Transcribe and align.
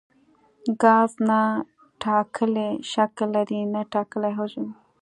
ګاز 0.81 1.11
نه 1.27 1.41
ټاکلی 2.03 2.69
شکل 2.91 3.27
لري 3.35 3.61
نه 3.73 3.81
ټاکلی 3.93 4.31
حجم. 4.37 4.67